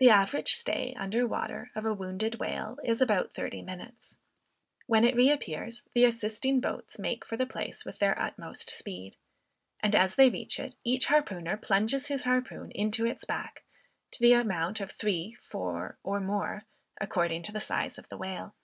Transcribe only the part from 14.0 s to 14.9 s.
to the amount of